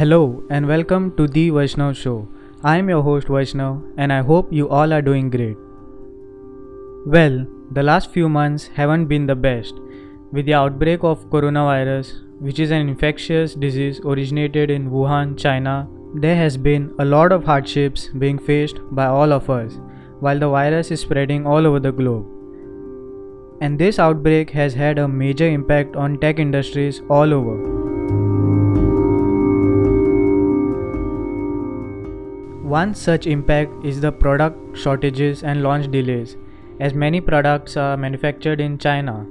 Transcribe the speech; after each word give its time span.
Hello 0.00 0.42
and 0.48 0.66
welcome 0.66 1.14
to 1.16 1.26
the 1.26 1.50
Vaishnav 1.50 1.94
Show. 1.94 2.26
I 2.64 2.78
am 2.78 2.88
your 2.88 3.02
host 3.02 3.26
Vaishnav 3.26 3.82
and 3.98 4.10
I 4.10 4.22
hope 4.22 4.50
you 4.50 4.66
all 4.66 4.94
are 4.94 5.02
doing 5.02 5.28
great. 5.28 5.58
Well, 7.04 7.44
the 7.70 7.82
last 7.82 8.10
few 8.10 8.26
months 8.26 8.68
haven't 8.68 9.08
been 9.08 9.26
the 9.26 9.34
best. 9.34 9.74
With 10.32 10.46
the 10.46 10.54
outbreak 10.54 11.04
of 11.04 11.28
coronavirus, 11.28 12.12
which 12.38 12.60
is 12.60 12.70
an 12.70 12.88
infectious 12.88 13.54
disease 13.54 14.00
originated 14.02 14.70
in 14.70 14.90
Wuhan, 14.90 15.36
China, 15.38 15.86
there 16.14 16.36
has 16.36 16.56
been 16.56 16.94
a 16.98 17.04
lot 17.04 17.30
of 17.30 17.44
hardships 17.44 18.08
being 18.24 18.38
faced 18.38 18.80
by 18.92 19.04
all 19.04 19.34
of 19.34 19.50
us 19.50 19.74
while 20.20 20.38
the 20.38 20.48
virus 20.48 20.90
is 20.90 21.02
spreading 21.02 21.46
all 21.46 21.66
over 21.66 21.78
the 21.78 21.92
globe. 21.92 22.24
And 23.60 23.78
this 23.78 23.98
outbreak 23.98 24.48
has 24.62 24.72
had 24.72 24.98
a 24.98 25.06
major 25.06 25.46
impact 25.46 25.94
on 25.94 26.18
tech 26.20 26.38
industries 26.38 27.02
all 27.10 27.34
over. 27.34 27.79
One 32.70 32.94
such 32.94 33.26
impact 33.26 33.84
is 33.84 34.00
the 34.00 34.12
product 34.12 34.78
shortages 34.78 35.42
and 35.42 35.60
launch 35.60 35.90
delays, 35.90 36.36
as 36.78 36.94
many 36.94 37.20
products 37.20 37.76
are 37.76 37.96
manufactured 37.96 38.60
in 38.60 38.78
China. 38.78 39.26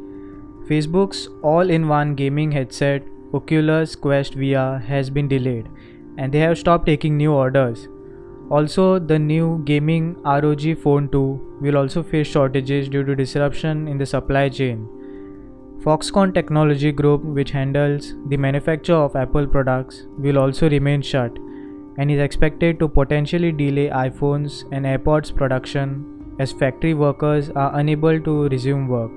Facebook's 0.70 1.30
all 1.42 1.70
in 1.70 1.88
one 1.88 2.16
gaming 2.16 2.52
headset, 2.52 3.02
Oculus 3.34 3.96
Quest 3.96 4.38
VR, 4.38 4.84
has 4.84 5.10
been 5.10 5.30
delayed, 5.30 5.70
and 6.18 6.34
they 6.34 6.40
have 6.40 6.58
stopped 6.58 6.86
taking 6.86 7.16
new 7.16 7.32
orders. 7.32 7.88
Also, 8.50 9.00
the 9.00 9.18
new 9.18 9.64
gaming 9.64 10.22
ROG 10.26 10.78
Phone 10.78 11.08
2 11.10 11.60
will 11.62 11.78
also 11.78 12.04
face 12.04 12.28
shortages 12.28 12.90
due 12.90 13.06
to 13.06 13.16
disruption 13.16 13.88
in 13.88 13.98
the 13.98 14.06
supply 14.06 14.50
chain. 14.50 14.86
Foxconn 15.80 16.34
Technology 16.34 16.92
Group, 16.92 17.24
which 17.24 17.52
handles 17.52 18.16
the 18.28 18.36
manufacture 18.36 18.96
of 18.96 19.16
Apple 19.16 19.48
products, 19.48 20.08
will 20.18 20.38
also 20.38 20.70
remain 20.70 21.02
shut 21.02 21.40
and 22.00 22.10
is 22.10 22.20
expected 22.26 22.80
to 22.80 22.88
potentially 22.88 23.52
delay 23.52 23.90
iPhones 23.90 24.64
and 24.72 24.86
AirPods 24.86 25.36
production 25.36 26.36
as 26.40 26.54
factory 26.54 26.94
workers 26.94 27.50
are 27.52 27.72
unable 27.78 28.20
to 28.22 28.48
resume 28.50 28.88
work. 28.88 29.12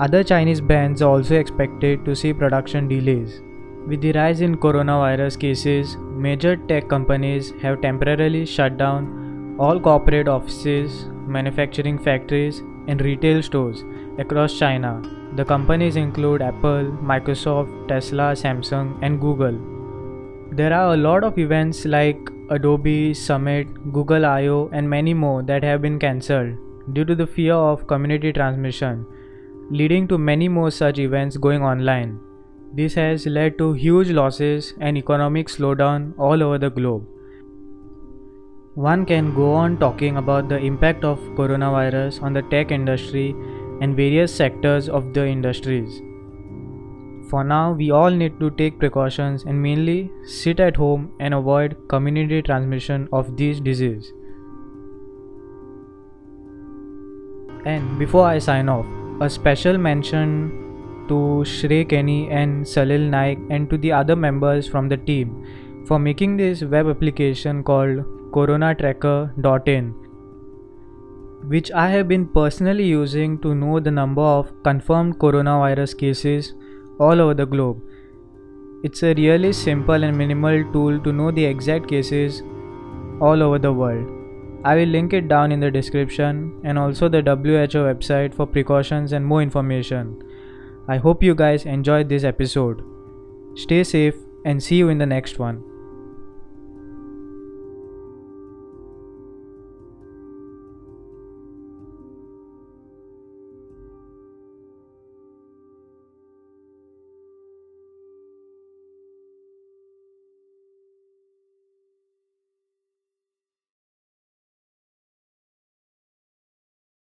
Other 0.00 0.22
Chinese 0.24 0.60
brands 0.60 1.02
are 1.02 1.10
also 1.10 1.34
expected 1.34 2.04
to 2.04 2.14
see 2.14 2.32
production 2.32 2.86
delays. 2.88 3.40
With 3.86 4.00
the 4.00 4.12
rise 4.12 4.40
in 4.40 4.56
coronavirus 4.56 5.40
cases, 5.40 5.96
major 6.26 6.56
tech 6.56 6.88
companies 6.88 7.52
have 7.62 7.82
temporarily 7.82 8.46
shut 8.46 8.78
down 8.78 9.56
all 9.58 9.80
corporate 9.80 10.28
offices, 10.28 11.06
manufacturing 11.26 11.98
factories, 11.98 12.62
and 12.86 13.00
retail 13.00 13.42
stores 13.42 13.84
across 14.18 14.56
China. 14.58 15.02
The 15.34 15.44
companies 15.44 15.96
include 15.96 16.42
Apple, 16.42 16.96
Microsoft, 17.12 17.88
Tesla, 17.88 18.32
Samsung, 18.44 18.98
and 19.02 19.20
Google. 19.20 19.71
There 20.54 20.72
are 20.74 20.92
a 20.92 20.96
lot 20.98 21.24
of 21.24 21.38
events 21.38 21.86
like 21.86 22.18
Adobe 22.50 23.14
Summit, 23.14 23.68
Google 23.90 24.26
I/O, 24.26 24.68
and 24.70 24.90
many 24.94 25.14
more 25.14 25.42
that 25.44 25.64
have 25.64 25.80
been 25.80 25.98
cancelled 25.98 26.58
due 26.92 27.06
to 27.06 27.14
the 27.14 27.26
fear 27.26 27.54
of 27.54 27.86
community 27.86 28.34
transmission, 28.34 29.06
leading 29.70 30.06
to 30.08 30.18
many 30.18 30.48
more 30.58 30.70
such 30.70 30.98
events 30.98 31.38
going 31.38 31.62
online. 31.62 32.12
This 32.74 32.92
has 33.00 33.26
led 33.38 33.56
to 33.62 33.72
huge 33.72 34.12
losses 34.20 34.74
and 34.78 34.98
economic 34.98 35.48
slowdown 35.56 36.12
all 36.18 36.46
over 36.50 36.58
the 36.58 36.70
globe. 36.82 37.08
One 38.74 39.06
can 39.06 39.34
go 39.34 39.50
on 39.54 39.78
talking 39.78 40.18
about 40.18 40.50
the 40.50 40.62
impact 40.72 41.02
of 41.02 41.18
coronavirus 41.42 42.22
on 42.22 42.34
the 42.34 42.42
tech 42.54 42.70
industry 42.70 43.34
and 43.80 43.96
various 43.96 44.34
sectors 44.34 44.88
of 44.90 45.14
the 45.14 45.26
industries. 45.26 46.02
For 47.30 47.44
now, 47.44 47.72
we 47.72 47.90
all 47.90 48.10
need 48.10 48.38
to 48.40 48.50
take 48.50 48.78
precautions 48.78 49.44
and 49.44 49.62
mainly 49.62 50.10
sit 50.24 50.60
at 50.60 50.76
home 50.76 51.12
and 51.20 51.34
avoid 51.34 51.76
community 51.88 52.42
transmission 52.42 53.08
of 53.12 53.36
these 53.36 53.60
disease. 53.60 54.12
And 57.64 57.98
before 57.98 58.26
I 58.26 58.38
sign 58.38 58.68
off, 58.68 58.86
a 59.20 59.30
special 59.30 59.78
mention 59.78 61.06
to 61.08 61.44
Shrey 61.46 61.88
Kenny 61.88 62.28
and 62.30 62.64
Salil 62.64 63.08
Naik 63.08 63.38
and 63.50 63.70
to 63.70 63.78
the 63.78 63.92
other 63.92 64.16
members 64.16 64.68
from 64.68 64.88
the 64.88 64.96
team 64.96 65.46
for 65.86 65.98
making 65.98 66.36
this 66.36 66.62
web 66.62 66.88
application 66.88 67.62
called 67.62 68.04
coronatracker.in 68.32 69.94
which 71.48 71.72
I 71.72 71.88
have 71.90 72.06
been 72.06 72.26
personally 72.26 72.84
using 72.84 73.38
to 73.40 73.54
know 73.54 73.80
the 73.80 73.90
number 73.90 74.22
of 74.22 74.52
confirmed 74.62 75.18
coronavirus 75.18 75.98
cases 75.98 76.54
all 76.98 77.20
over 77.20 77.34
the 77.34 77.46
globe. 77.46 77.82
It's 78.84 79.02
a 79.02 79.14
really 79.14 79.52
simple 79.52 80.02
and 80.02 80.16
minimal 80.16 80.64
tool 80.72 80.98
to 81.00 81.12
know 81.12 81.30
the 81.30 81.44
exact 81.44 81.88
cases 81.88 82.42
all 83.20 83.42
over 83.42 83.58
the 83.58 83.72
world. 83.72 84.08
I 84.64 84.76
will 84.76 84.88
link 84.88 85.12
it 85.12 85.28
down 85.28 85.52
in 85.52 85.60
the 85.60 85.70
description 85.70 86.60
and 86.64 86.78
also 86.78 87.08
the 87.08 87.22
WHO 87.22 87.78
website 87.78 88.34
for 88.34 88.46
precautions 88.46 89.12
and 89.12 89.24
more 89.24 89.42
information. 89.42 90.22
I 90.88 90.96
hope 90.98 91.22
you 91.22 91.34
guys 91.34 91.64
enjoyed 91.64 92.08
this 92.08 92.24
episode. 92.24 92.82
Stay 93.54 93.84
safe 93.84 94.16
and 94.44 94.62
see 94.62 94.76
you 94.76 94.88
in 94.88 94.98
the 94.98 95.06
next 95.06 95.38
one. 95.38 95.62